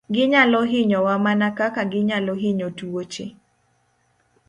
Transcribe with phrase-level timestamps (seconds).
[0.13, 3.25] Ginyalo hinyowa mana kaka ginyalo hinyo tuoche.